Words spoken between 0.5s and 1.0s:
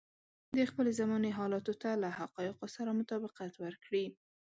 د خپلې